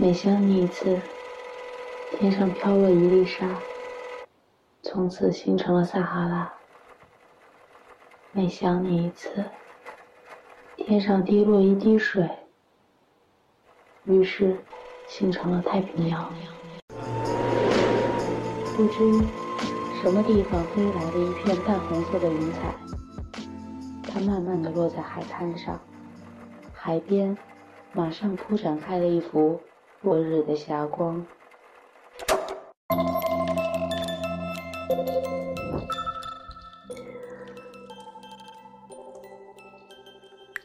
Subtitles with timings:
[0.00, 0.96] 每想你一次，
[2.12, 3.48] 天上飘落一粒沙，
[4.80, 6.52] 从此形成了撒哈拉。
[8.30, 9.44] 每想你一次，
[10.76, 12.30] 天上滴落一滴水，
[14.04, 14.56] 于是
[15.08, 16.32] 形成了太平洋。
[18.76, 19.12] 不知
[20.00, 22.72] 什么地方飞来了一片淡红色的云彩，
[24.04, 25.76] 它慢慢地落在海滩上，
[26.72, 27.36] 海边
[27.92, 29.60] 马上铺展开了一幅
[30.00, 31.26] 落日的霞光。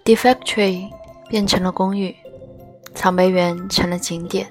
[0.05, 0.91] Defectory
[1.29, 2.15] 变成了公寓，
[2.93, 4.47] 草莓园成了景点，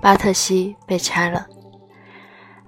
[0.00, 1.46] 巴特西被拆了。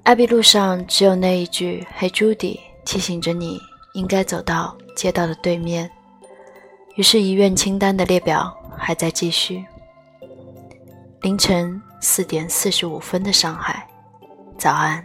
[0.02, 3.60] 艾比路上只有那一句“嘿，朱迪”，提醒着你
[3.92, 5.88] 应该走到街道的对面。
[6.96, 9.64] 于是遗愿清单的列表还在继续。
[11.22, 13.86] 凌晨四点四十五分的上海，
[14.58, 15.04] 早安。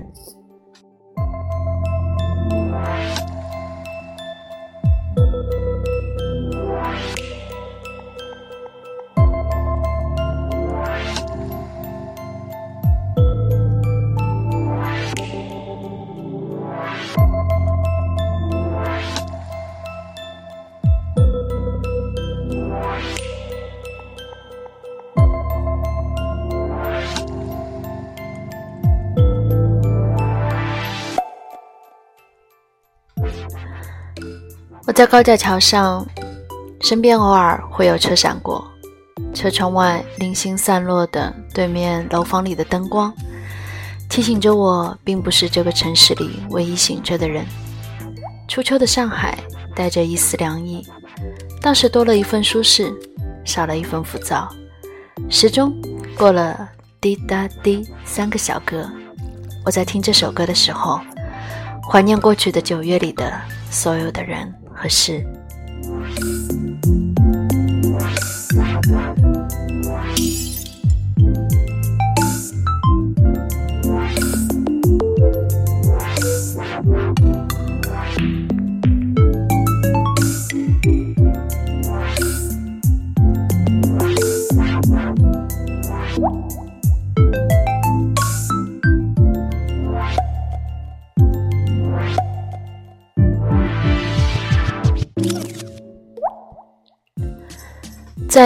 [34.88, 36.06] 我在高架桥上，
[36.80, 38.64] 身边偶尔会有车闪过，
[39.34, 43.12] 车窗外零星散落的对面楼房里的灯光，
[44.08, 47.44] 提醒着我并不是这个城市里唯一醒着的人。
[48.48, 49.40] 初秋的上海
[49.76, 50.86] 带着一丝凉意，
[51.64, 52.94] 倒是多了一份舒适，
[53.44, 54.48] 少了一份浮躁。
[55.32, 55.74] 时钟
[56.16, 56.70] 过了
[57.02, 58.88] 滴答滴三个小格，
[59.66, 61.02] 我在听这首歌的时候，
[61.90, 63.34] 怀念过去的九月里的
[63.72, 64.54] 所有的人。
[64.86, 65.35] 和事。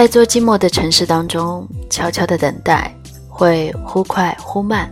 [0.00, 2.90] 在做寂寞的城市当中，悄悄的等待，
[3.28, 4.90] 会忽快忽慢。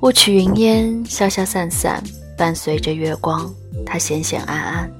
[0.00, 2.02] 雾起云烟，消消散散，
[2.34, 3.52] 伴随着月光，
[3.84, 4.90] 它显显暗暗。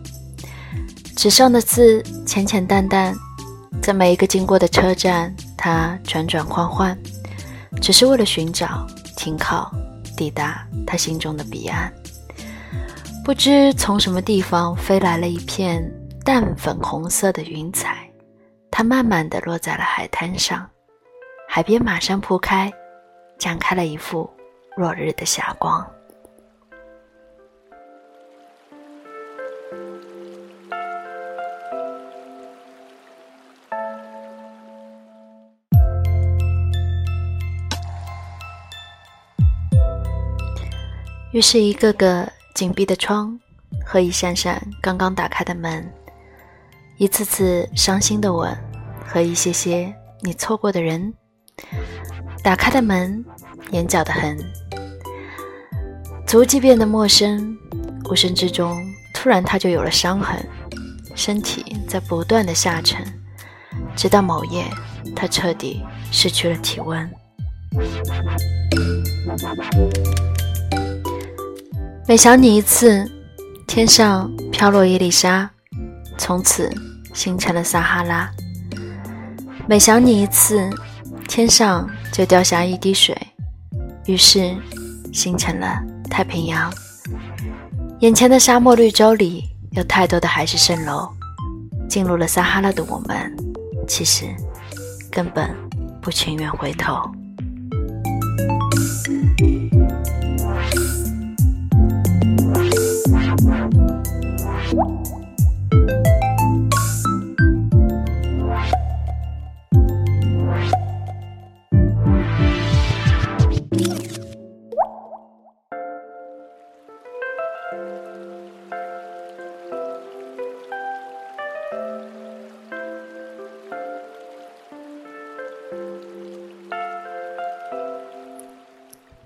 [1.16, 3.16] 纸上的字浅浅淡淡，
[3.80, 6.94] 在每一个经过的车站，它转转换换，
[7.80, 9.72] 只是为了寻找停靠，
[10.14, 11.90] 抵达他心中的彼岸。
[13.24, 15.82] 不知从什么地方飞来了一片
[16.22, 18.09] 淡粉红色的云彩。
[18.80, 20.66] 它慢慢地落在了海滩上，
[21.46, 22.72] 海边马上铺开，
[23.38, 24.32] 展开了一幅
[24.74, 25.86] 落日的霞光。
[41.32, 43.38] 于是，一个个紧闭的窗
[43.84, 45.86] 和一扇扇刚刚打开的门，
[46.96, 48.69] 一次次伤心的吻。
[49.12, 51.12] 和一些些你错过的人，
[52.44, 53.24] 打开的门，
[53.72, 54.38] 眼角的痕，
[56.24, 57.58] 足迹变得陌生，
[58.08, 58.80] 无声之中，
[59.12, 60.38] 突然他就有了伤痕，
[61.16, 63.04] 身体在不断的下沉，
[63.96, 64.64] 直到某夜，
[65.16, 65.82] 他彻底
[66.12, 67.10] 失去了体温。
[72.06, 73.10] 每想你一次，
[73.66, 75.50] 天上飘落一粒沙，
[76.16, 76.72] 从此
[77.12, 78.30] 形成了撒哈拉。
[79.70, 80.68] 每想你一次，
[81.28, 83.16] 天上就掉下一滴水，
[84.04, 84.52] 于是
[85.12, 85.80] 形成了
[86.10, 86.68] 太平洋。
[88.00, 91.08] 眼前的沙漠绿洲里有太多的海市蜃楼，
[91.88, 93.32] 进入了撒哈拉的我们，
[93.86, 94.24] 其实
[95.08, 95.48] 根本
[96.02, 97.08] 不情愿回头。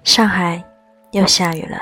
[0.05, 0.63] 上海
[1.13, 1.79] 又下雨了。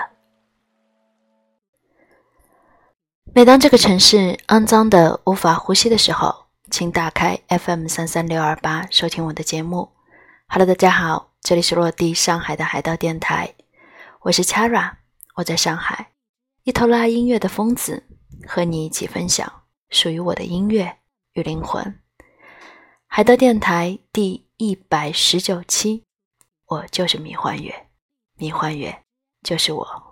[3.35, 9.91] 每当这个城市肮脏的无法呼吸的时候，请打开 FM 三三六二八收听我的节目。
[10.47, 13.55] Hello，大家好，这里是落地上海的海盗电台，
[14.21, 14.93] 我是 Chara，
[15.35, 16.12] 我在上海
[16.65, 18.07] 一头拉音乐的疯子，
[18.47, 20.99] 和你一起分享属于我的音乐
[21.33, 22.01] 与灵魂。
[23.09, 26.05] 海德电台第一百十九期，
[26.67, 27.89] 我就是迷幻月。
[28.37, 29.03] 迷幻月，
[29.43, 30.12] 就是我。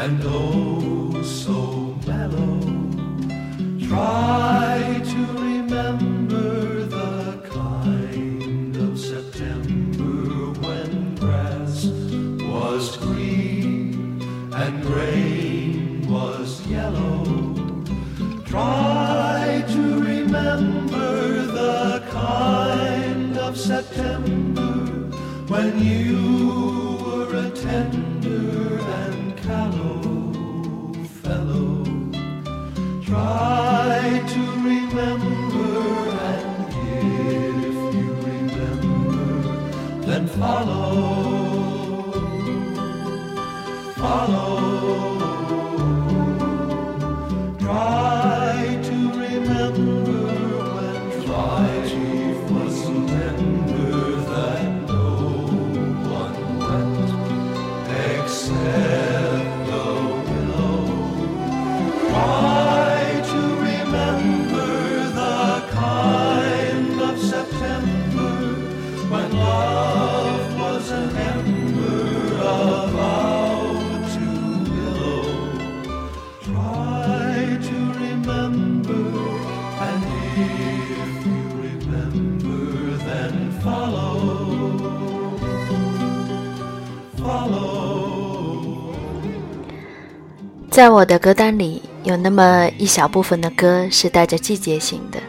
[0.00, 2.58] and oh so mellow.
[3.86, 11.84] Try to remember the kind of September when grass
[12.50, 14.22] was green
[14.54, 17.24] and rain was yellow.
[18.46, 24.72] Try to remember the kind of September
[25.52, 26.39] when you
[40.40, 42.12] follow,
[43.96, 44.69] follow.
[90.80, 95.20] 在我的歌单里，有那么一小部分的歌是带着季节性的。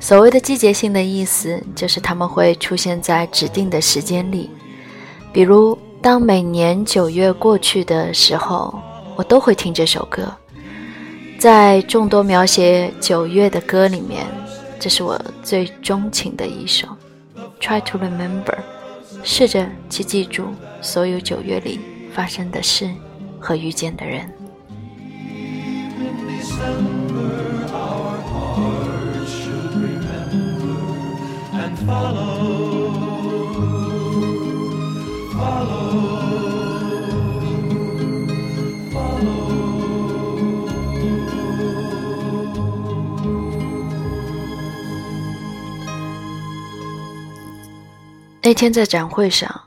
[0.00, 4.50] 所谓的季节性的意思，就是他们会出现在指定的时间里。
[5.32, 8.76] 比如，当每年九月过去的时候，
[9.14, 10.36] 我都会听这首歌。
[11.38, 14.26] 在众多描写九月的歌里面，
[14.80, 16.88] 这是我最钟情的一首。
[17.60, 18.58] Try to remember，
[19.22, 20.48] 试着去记住
[20.82, 21.78] 所有九月里
[22.12, 22.90] 发生的事
[23.38, 24.28] 和遇见的人。
[48.42, 49.60] 那天在展会上，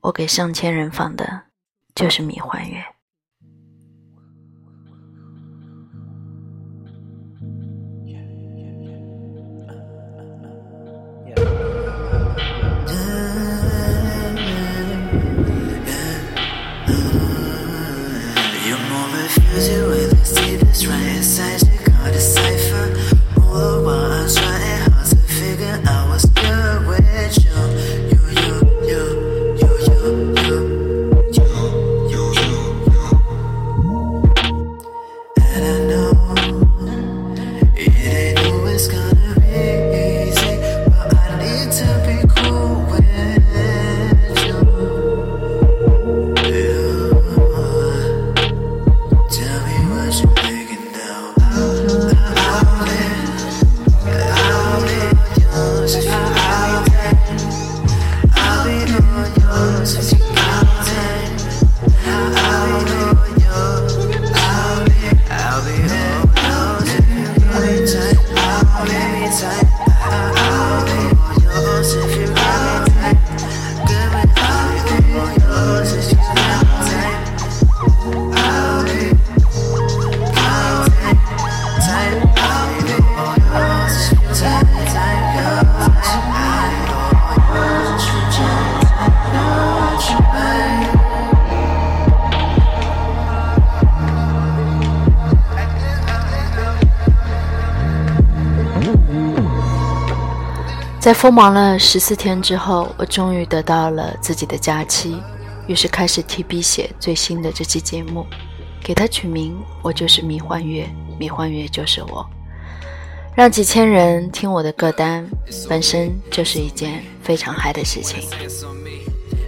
[0.00, 1.42] 我给上千人放的
[1.96, 2.78] 就是《米幻月》。
[101.00, 105.16] 在疯忙了十四天之后，我终于得到了自己的假期，
[105.66, 108.26] 于是开始提笔写最新的这期节目，
[108.84, 110.86] 给它取名《我就是迷幻乐，
[111.18, 112.22] 迷幻乐就是我》，
[113.34, 115.26] 让几千人听我的歌单，
[115.70, 118.20] 本身就是一件非常嗨的事情。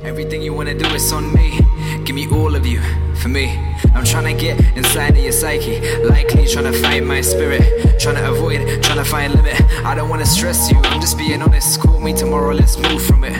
[0.04, 1.60] Everything you wanna do is on me.
[2.04, 2.80] Give me all of you
[3.16, 3.56] for me.
[3.94, 5.80] I'm trying to get inside of your psyche.
[6.02, 8.00] Likely trying to find my spirit.
[8.00, 9.60] Trying to avoid, trying to find limit.
[9.84, 10.78] I don't wanna stress you.
[10.78, 11.80] I'm just being honest.
[11.80, 13.36] Call me tomorrow, let's move from it.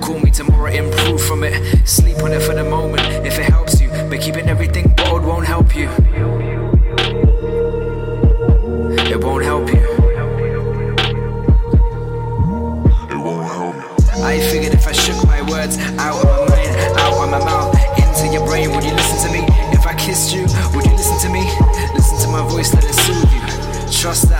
[0.00, 1.86] Call me tomorrow, improve from it.
[1.86, 3.90] Sleep on it for the moment if it helps you.
[4.08, 5.90] But keeping everything bold won't help you.
[9.12, 9.85] It won't help you.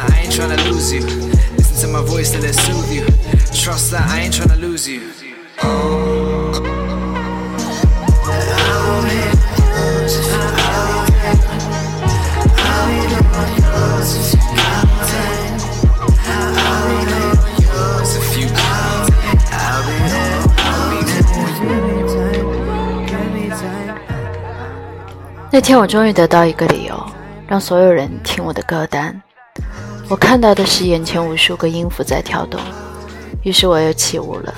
[0.06, 1.02] I ain't trying to lose you.
[1.58, 3.06] Listen to my voice, let it soothe you.
[3.54, 5.02] Trust that I ain't trying to lose you.
[18.02, 18.50] It's a few
[25.54, 27.06] 那天我终于得到一个理由，
[27.46, 29.22] 让所有人听我的歌单。
[30.09, 32.61] 我看到的是眼前无数个音符在跳动，
[33.43, 34.55] 于是我又起舞了。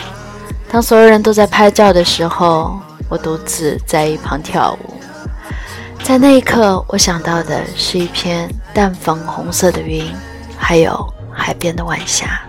[0.71, 2.79] 当所有人都在拍照的时候，
[3.09, 4.95] 我独自在一旁跳舞。
[6.03, 10.05] 在那一刻，我想到的是一片淡粉红色的云，
[10.59, 12.43] 还有海边的晚霞。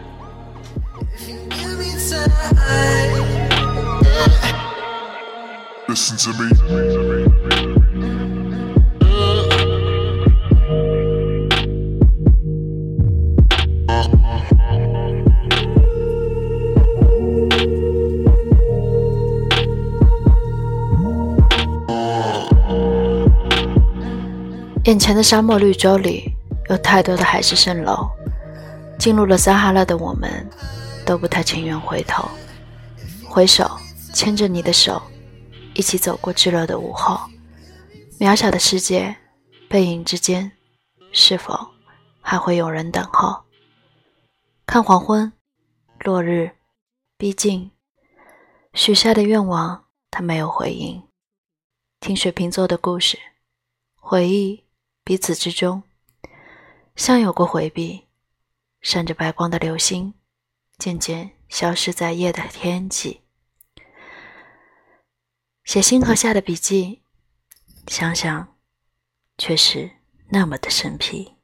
[5.88, 7.29] Listen to me.
[24.90, 26.34] 眼前的沙漠绿洲里
[26.68, 28.10] 有太多的海市蜃楼，
[28.98, 30.50] 进入了撒哈拉的我们，
[31.06, 32.28] 都不太情愿回头。
[33.24, 33.70] 回首，
[34.16, 35.00] 牵着你的手，
[35.76, 37.20] 一起走过炙热的午后。
[38.20, 39.16] 渺小的世界，
[39.70, 40.52] 背影之间，
[41.12, 41.56] 是否
[42.20, 43.44] 还会有人等候？
[44.66, 45.32] 看黄昏，
[46.00, 46.50] 落日
[47.16, 47.70] 逼近，
[48.74, 51.04] 许下的愿望，他没有回应。
[52.00, 53.20] 听水瓶座的故事，
[53.96, 54.64] 回忆。
[55.04, 55.84] 彼此之中，
[56.96, 58.08] 像有过回避，
[58.82, 60.14] 闪着白光的流星，
[60.78, 63.22] 渐渐消失在夜的天际。
[65.64, 67.02] 写星河下的笔记，
[67.88, 68.56] 想想，
[69.38, 69.90] 却是
[70.30, 71.39] 那么的生僻。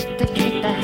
[0.00, 0.79] してきた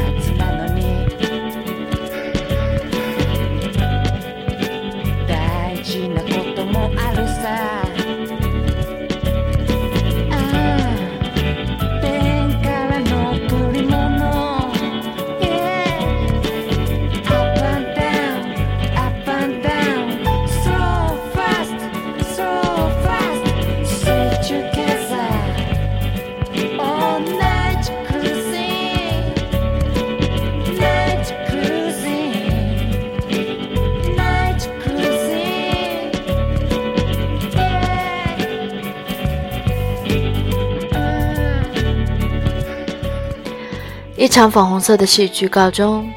[44.17, 46.11] 一场粉红色的戏剧告终。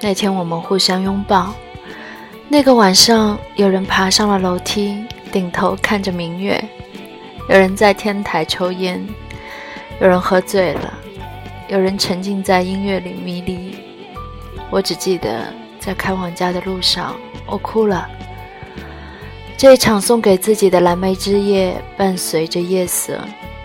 [0.00, 1.54] 那天我们互相拥抱。
[2.48, 6.58] 那个晚上，有人爬上了楼梯，顶头看着明月；
[7.48, 8.98] 有人在天台抽烟；
[10.00, 10.92] 有人喝醉了；
[11.68, 13.76] 有人沉浸在音乐里迷离。
[14.70, 17.14] 我只记得在开往家的路上，
[17.46, 18.08] 我哭了。
[19.58, 23.20] 这一场送给自己的蓝莓之夜，伴随着夜色，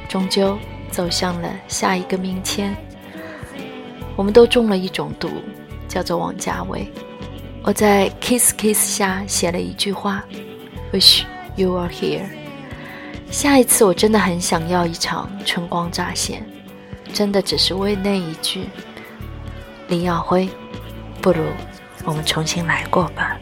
[0.07, 0.57] 终究
[0.91, 2.75] 走向了下一个明天。
[4.17, 5.29] 我们都中了一种毒，
[5.87, 6.91] 叫做王家卫。
[7.63, 10.25] 我在 Kiss Kiss 下写了一句话
[10.91, 11.23] ：Wish
[11.55, 12.25] you were here。
[13.29, 16.43] 下一次我真的很想要一场春光乍现，
[17.13, 18.65] 真的只是为那一句。
[19.87, 20.49] 林耀辉，
[21.21, 21.43] 不如
[22.03, 23.37] 我们重新来过吧。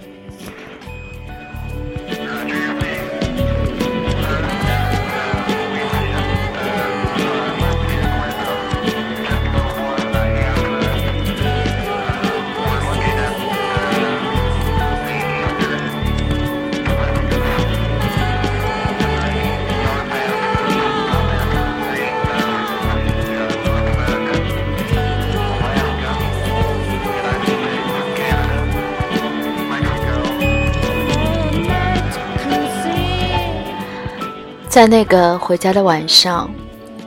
[34.75, 36.53] 在那个回家的晚上，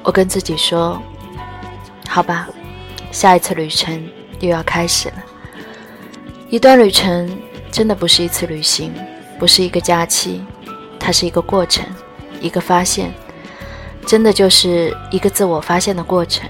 [0.02, 0.98] 我跟自己说
[2.08, 2.48] ：“好吧，
[3.12, 4.08] 下一次旅程
[4.40, 5.16] 又要开始了。
[6.48, 7.30] 一段旅程
[7.70, 8.90] 真的不是一次旅行，
[9.38, 10.42] 不是一个假期，
[10.98, 11.84] 它是一个过程，
[12.40, 13.12] 一个发现，
[14.06, 16.49] 真的就是一个自我发现的过程。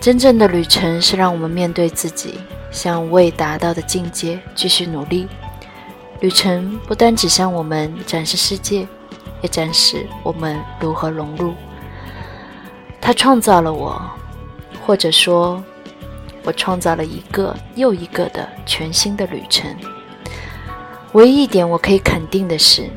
[0.00, 2.38] 真正的旅程是让我们面对自己，
[2.70, 5.26] 向未达到的境界继续努力。
[6.20, 8.86] 旅程不单只向我们展示世界。”
[9.42, 11.54] 也展示我们如何融入。
[13.00, 14.00] 他创造了我，
[14.86, 15.62] 或者说，
[16.44, 19.68] 我创造了一个又一个的全新的旅程。
[21.12, 22.88] 唯一一点我可以肯定的是，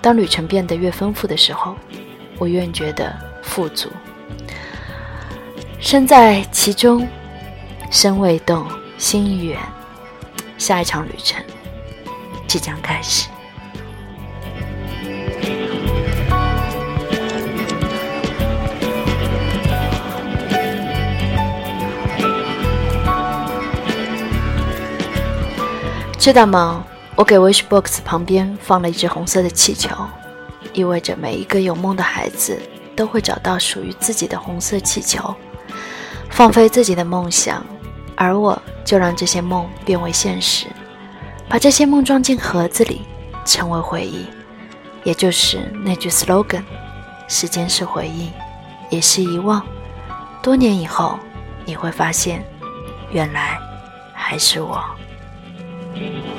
[0.00, 1.74] 当旅程变得越丰富的时候，
[2.38, 3.90] 我越觉得富足。
[5.80, 7.06] 身在其中，
[7.90, 9.58] 身未动，心已远。
[10.56, 11.40] 下一场旅程
[12.46, 13.28] 即将开始。
[26.28, 26.84] 知道吗？
[27.16, 29.88] 我给 Wish Box 旁边放了一只红色的气球，
[30.74, 32.60] 意味着每一个有梦的孩子
[32.94, 35.34] 都会找到属于自己的红色气球，
[36.28, 37.64] 放飞自己的梦想，
[38.14, 40.66] 而我就让这些梦变为现实，
[41.48, 43.00] 把这些梦装进盒子里，
[43.46, 44.26] 成为回忆，
[45.04, 46.62] 也就是那句 slogan：
[47.26, 48.30] 时间是回忆，
[48.90, 49.64] 也是遗忘。
[50.42, 51.18] 多年以后，
[51.64, 52.44] 你会发现，
[53.12, 53.58] 原来
[54.12, 54.84] 还是我。
[55.94, 56.37] 不知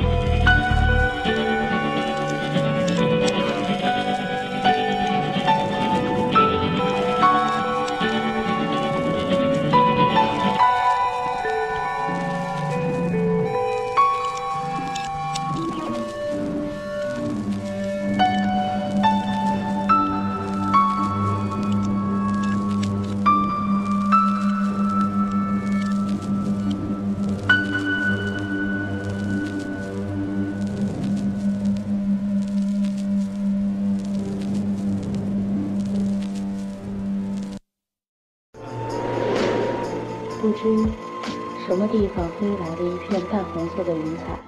[41.92, 44.40] 地方飞来了一片淡红色的云彩，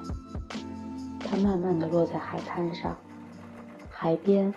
[1.20, 2.96] 它慢慢地落在海滩上，
[3.90, 4.54] 海边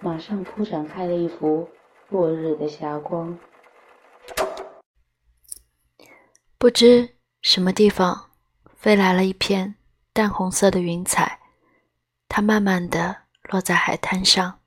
[0.00, 1.68] 马上铺展开了一幅
[2.08, 3.38] 落日的霞光。
[6.56, 8.30] 不知什么地方
[8.76, 9.74] 飞来了一片
[10.14, 11.38] 淡红色的云彩，
[12.28, 13.14] 它慢慢地
[13.50, 14.60] 落在海滩上，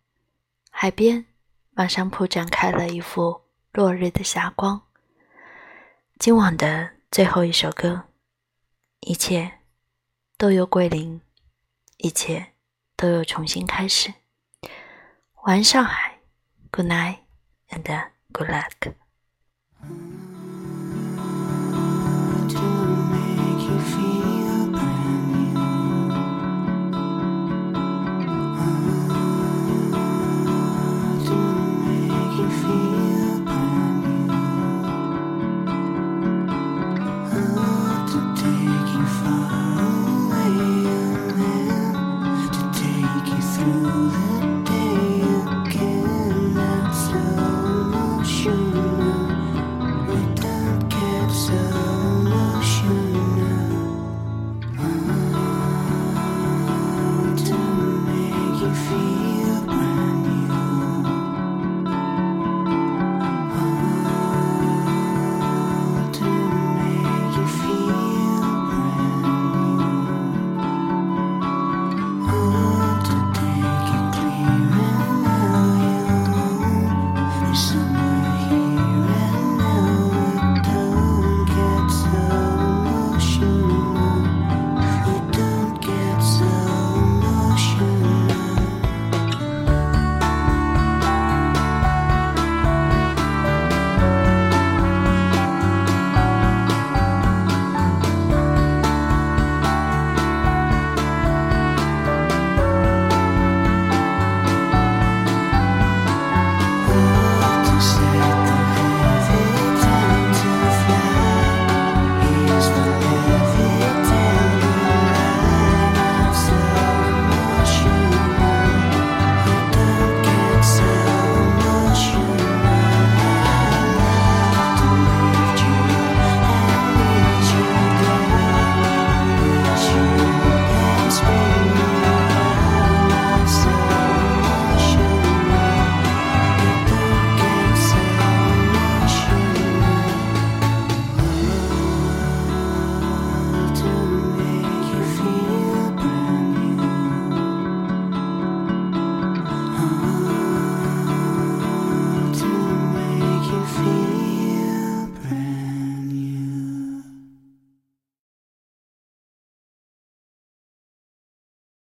[0.70, 1.26] 海边
[1.72, 3.42] 马上铺展开了一幅
[3.74, 4.84] 落日的霞光。
[6.20, 8.10] 今晚的最后一首歌，
[9.00, 9.60] 一切
[10.38, 11.22] 都由归零，
[11.96, 12.52] 一切
[12.98, 14.14] 都由重新开始。
[15.46, 16.20] 晚安，上海
[16.72, 17.20] ，Good night
[17.70, 18.96] and good luck。